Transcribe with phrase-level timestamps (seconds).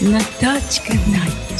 [0.00, 1.50] Натачка Найт.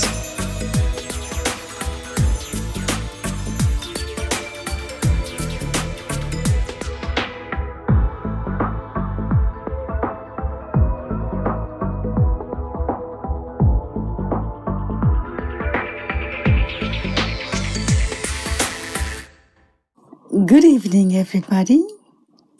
[20.47, 21.84] Good evening, everybody.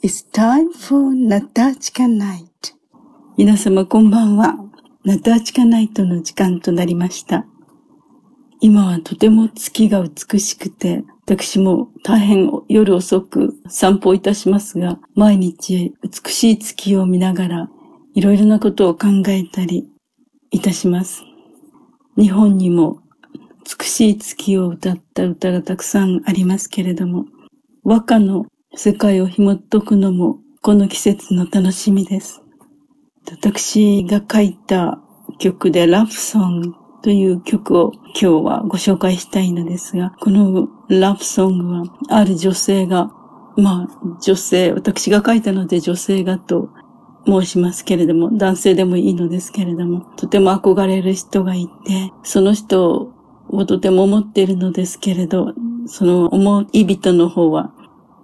[0.06, 2.46] It's time for Natachka Night.
[3.36, 4.54] 皆様こんばんは。
[5.02, 7.44] ナタチカナイトの時間となりました。
[8.60, 17.70] 今はとても月が美しくて、私も大変夜遅く散歩いたしますが、毎日美しい月を見ながら、
[18.14, 19.90] いろいろなことを考えたり
[20.52, 21.24] いたします。
[22.16, 23.00] 日本にも
[23.80, 27.24] 美しい月を歌った歌がたくさんありますけれども、
[27.82, 28.46] 和歌の
[28.78, 32.42] 世界を紐解くのもこの季節の楽しみです。
[33.30, 35.00] 私が書いた
[35.38, 43.10] 曲でラブソングという曲を今日はご紹介したいのですが、このラブソングはある女性が、
[43.56, 46.68] まあ女性、私が書いたので女性がと
[47.26, 53.10] 申しますけれども、男性でもいいのですけれども、とても憧れる人がいて、その人
[53.48, 55.54] をとても思っているのですけれど、
[55.86, 57.72] その思い人の方は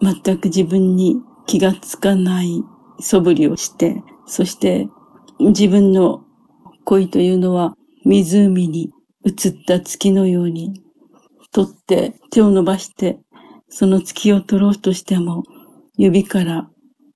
[0.03, 2.62] 全く自分に気がつかない
[3.00, 4.89] 素振りをして、そして
[5.39, 6.25] 自分の
[6.84, 8.91] 恋というのは湖に
[9.25, 10.83] 映った月のように、
[11.53, 13.19] 取って手を伸ばして
[13.75, 15.44] その月を取ろうとしても
[15.97, 16.69] 指から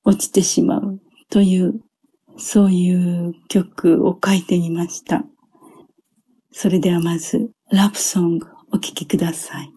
[0.05, 1.81] 落ちてしまうという、
[2.39, 5.25] そういう曲を書いてみました。
[6.53, 9.76] それではまず、ラブソングお聴きください。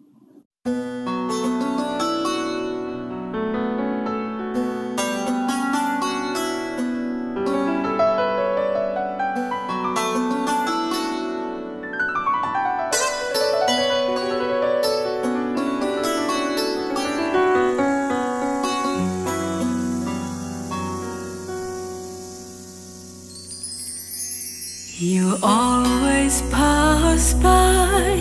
[27.19, 28.15] By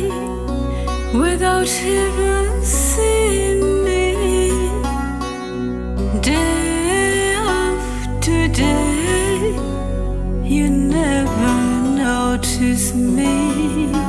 [1.15, 4.51] without even seeing me.
[6.21, 9.55] Day after day,
[10.43, 11.55] you never
[11.97, 14.08] notice me.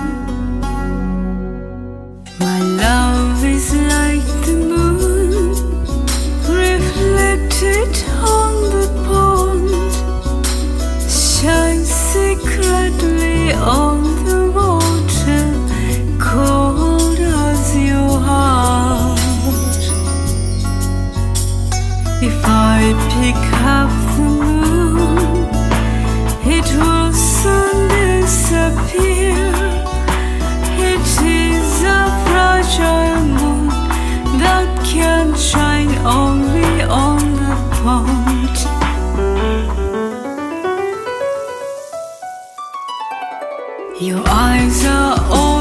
[44.00, 45.59] Your eyes are always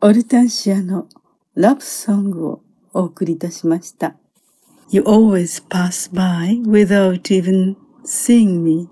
[0.00, 1.08] オルタンシアの
[1.54, 2.62] ラブソングを
[2.92, 4.16] お送りいたしました。
[4.90, 8.88] You always pass by without even seeing me.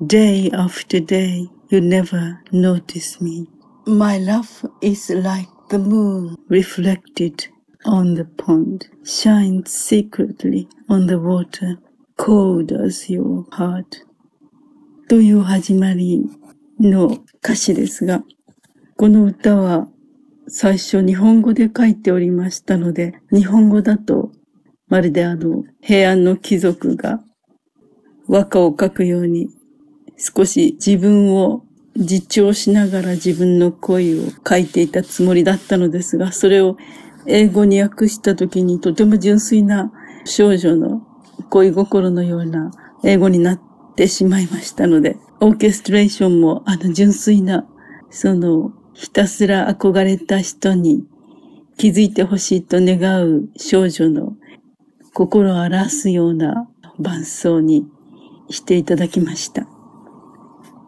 [0.00, 3.46] Day after day, you never notice me.
[3.86, 7.48] My love is like the moon reflected
[7.84, 11.78] on the pond, shines secretly on the water,
[12.16, 14.04] cold as your heart.
[15.08, 16.24] という始まり
[16.78, 18.22] の歌詞ですが、
[18.96, 19.88] この歌は
[20.47, 24.31] 最初日本語で書いておりましたので、日本語だと
[24.87, 27.19] まるであの平安の貴族が
[28.27, 29.49] 和歌を書くように
[30.17, 31.63] 少し自分を
[31.95, 36.77] 実調しながら自分の恋を書いていたつもりだったのですが、それを
[37.25, 39.91] 英語に訳した時にとても純粋な
[40.25, 41.01] 少女の
[41.49, 42.71] 恋心のような
[43.03, 43.61] 英語になっ
[43.95, 47.65] てしまいましたので、オーケストレーションもあの純粋な、
[48.09, 51.05] そのひたすら憧れた人に
[51.77, 54.37] 気づいてほしいと願う少女の
[55.13, 57.85] 心を表すような伴奏に
[58.49, 59.67] していただきました。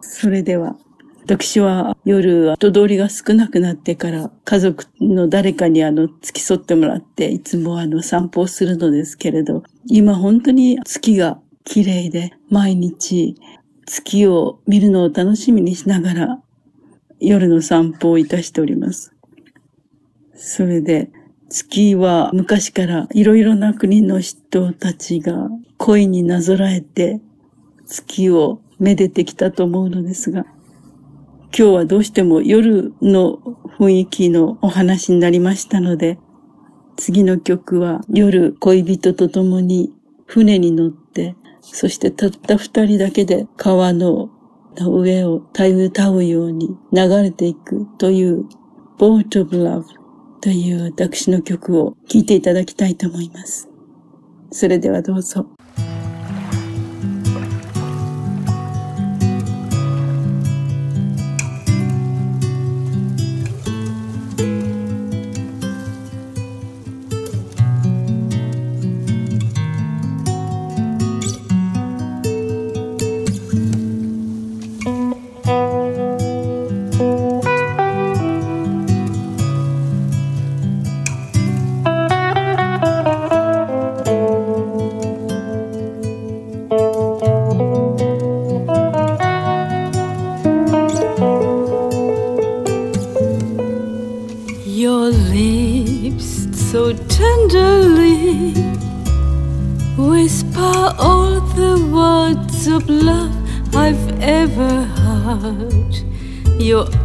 [0.00, 0.76] それでは、
[1.24, 13.36] 私は夜人通りが少なくなってから家族の誰かにあの付き添ってもらっていつもあの散歩をするのですけれど、今本当に月が綺麗で毎日
[13.84, 16.42] 月を見るのを楽しみにしながら
[17.20, 19.12] 夜の散歩をいたしております。
[20.34, 21.10] それで、
[21.50, 25.48] 月は昔からいろいろな国の人たちが
[25.78, 27.20] 恋になぞらえて
[27.86, 30.44] 月をめでてきたと思うのですが、
[31.56, 33.38] 今日はどうしても夜の
[33.78, 36.18] 雰囲気のお話になりましたので、
[36.96, 39.92] 次の曲は夜恋人と共に
[40.26, 44.30] 船に乗って、そしてたった二人だけで川の
[44.86, 48.46] 上をたゆたうように流れていくという
[48.98, 49.84] Boat of Love
[50.40, 53.68] という私の曲を聴いていただきたいと思います。
[54.50, 55.46] それではどうぞ。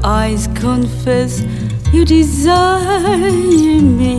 [0.04, 1.42] Eyes confess
[1.94, 4.16] you desire me.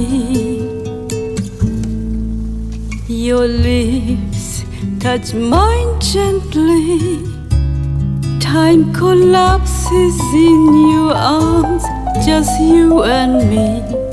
[3.09, 4.65] Your lips
[5.01, 7.23] touch mine gently.
[8.41, 11.85] Time collapses in your arms,
[12.25, 14.04] just you and me.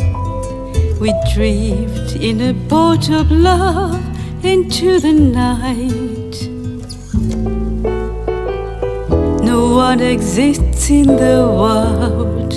[1.02, 4.00] We drift in a boat of love
[4.46, 6.36] into the night.
[9.44, 12.52] No one exists in the world,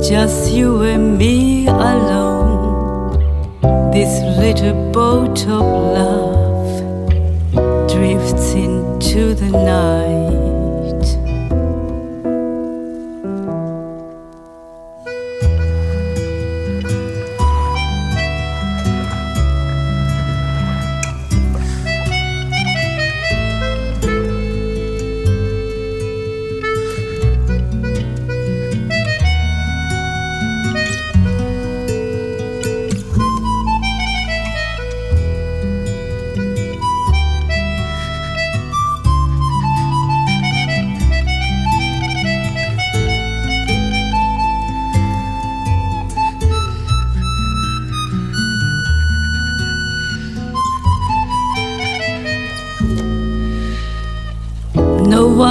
[0.00, 3.18] just you and me alone.
[3.90, 5.66] This little boat of
[5.98, 6.78] love
[7.90, 10.25] drifts into the night.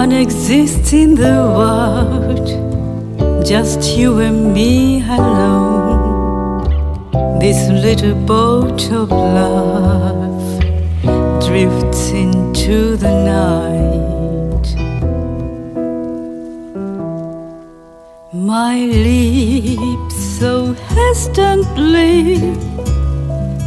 [0.05, 2.47] One exists in the world,
[3.43, 6.69] just you and me alone.
[7.39, 10.59] This little boat of love
[11.47, 14.67] drifts into the night.
[18.31, 22.37] My lips so hesitantly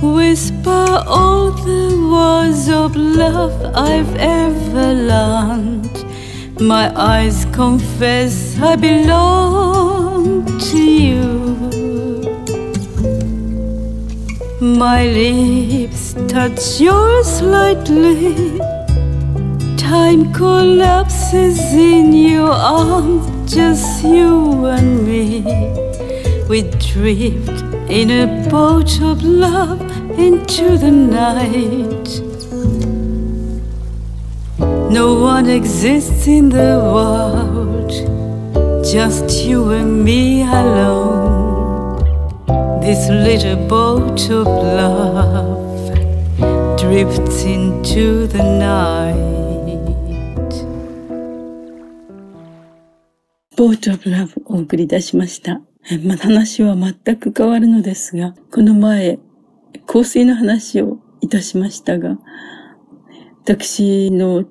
[0.00, 5.87] whisper all the words of love I've ever learned
[6.60, 11.24] My eyes confess I belong to you.
[14.60, 18.58] My lips touch yours lightly.
[19.76, 25.44] Time collapses in your arms, just you and me.
[26.48, 29.80] We drift in a boat of love
[30.18, 32.27] into the night.
[34.90, 37.92] No one exists in the world,
[38.82, 41.98] just you and me alone.
[42.80, 45.94] This little boat of love
[46.78, 49.28] drifts into the night.
[53.58, 55.60] ボート・オブ・ラブをお送りいたしました。
[56.02, 59.18] まあ、話は全く変わるのですが、この前、
[59.86, 62.16] 香水の話をいたしましたが、
[63.44, 64.44] 私の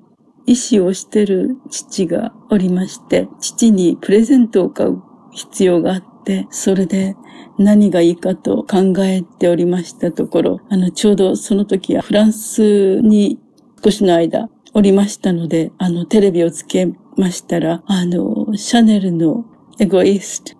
[0.48, 7.16] 医師をしてる父がおりまして、父にプレゼントを買う必要があって、それで
[7.58, 13.38] 何がいいかと考えておりましたところ、あの、ちょうどその時はフランスに
[13.84, 19.44] 少しの間おりましたので、あの、テレビをつけましたら、あの、シャネルの
[19.78, 20.56] エゴイスト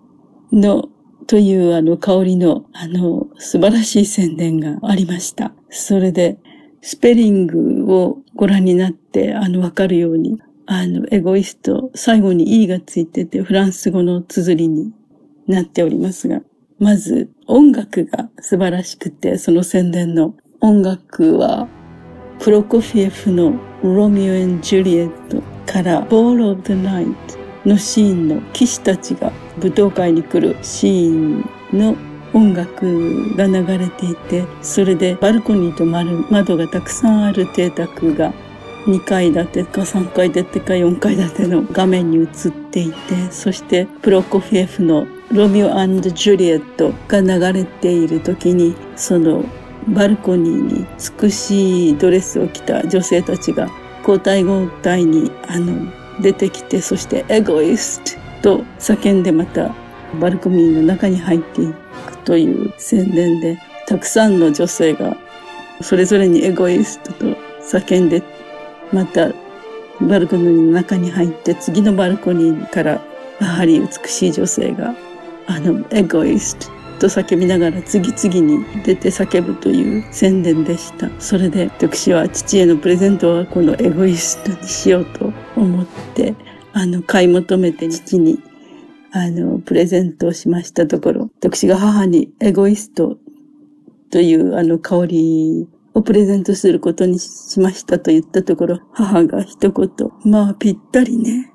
[0.51, 0.87] の
[1.25, 5.51] というあの香りのあの素晴らしい宣伝がありました。
[5.69, 6.39] それで
[6.81, 14.91] スペリングをご覧になって、あの、わかるように、あの、エゴイスト、最後に E がついてて、フランス語の綴りに
[15.47, 16.41] なっておりますが、
[16.79, 21.67] まず、音楽が素晴らしくて、その宣伝の音楽は、
[22.39, 27.11] プロコフィエフのロミオジュリエットから、ボールオブ・ザ・ナイト
[27.65, 31.97] のシーンの騎士たちが舞踏会に来るシーンの
[32.33, 38.33] 音楽が流れていて、それでバルコニーと窓がたくさんある邸宅が
[38.85, 49.43] 2階建てか3階建てか4階建ての画面に映っていて、そしてプロコフィエフのロミオジュリエットが流れている時に、その
[49.87, 50.87] バルコニーに
[51.21, 53.69] 美しいドレスを着た女性たちが
[53.99, 58.01] 交代交代にあの出てきて、そしてエゴイス
[58.41, 59.73] トと叫んでまた
[60.19, 61.75] バルコニーの中に入っていく
[62.29, 65.17] という宣伝で、たくさんの女性が
[65.81, 67.25] それぞれにエゴイストと
[67.63, 68.21] 叫んで、
[68.93, 69.31] また
[69.99, 73.01] バルコニーの中に入って次のバルコニーから
[73.41, 74.93] やはり美しい女性が
[75.47, 76.67] あのエゴイスト
[76.99, 81.09] と叫びながら次々に出て叫ぶという宣伝でした。
[81.19, 86.35] それで私は父へのプレゼントはこのエゴイストにしようと思って、
[86.73, 88.37] あの、買い求めて父に
[89.11, 93.17] あの、プレゼントをしましたところ、私が母にエゴイスト
[94.11, 99.89] というあの香りをプレゼントすることにしましたと言ったところ、母が一言、
[100.25, 101.53] まあぴったりね、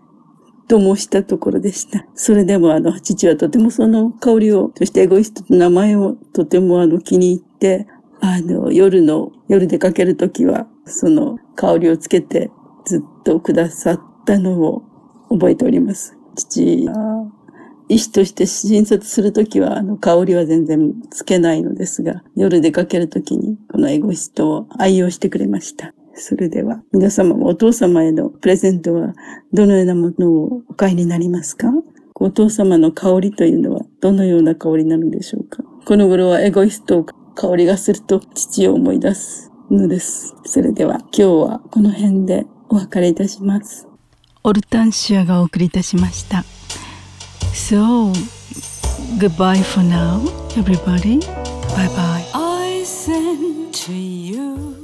[0.69, 2.07] と申したところでした。
[2.15, 7.87] それでもあの、父はとてもその香りを、そしてエゴイストと名前をとてもあの気に入って、
[8.21, 12.51] あの、夜の、夜出かけるときは、その香りをつけて
[12.87, 14.83] ずっとくださったのを
[15.29, 16.17] 覚えております。
[16.37, 16.89] 父
[17.89, 25.93] 医師として診察するときは、あの、香りは全然つけないのですが、夜出かけるときに、このエゴイストを愛用してくれました。
[26.15, 29.15] それでは、皆様もお父様へのプレゼントは、
[29.53, 31.73] どのようなものをお買いになりますか？
[32.15, 35.63] お父様の香りというのは、どのような香りなのでしょうか？
[35.85, 40.35] この頃はエゴイスト香りがすると、父を思い出すのです。
[40.47, 43.89] それでは、今日はこの辺でお別れいたします。
[44.45, 46.45] オルタンシアがお送りいたしました。
[47.55, 48.13] So,
[49.21, 50.21] goodbye for now,
[50.57, 51.21] everybody.
[51.21, 52.27] Bye bye.
[52.35, 54.84] I send to you